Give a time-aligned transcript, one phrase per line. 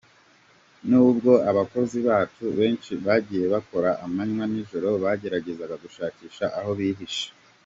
[0.89, 7.27] Nubwo abakozi bacu benshi bagiye bakora amanywa n’ijoro bagerageza gushakisha aho bihishe.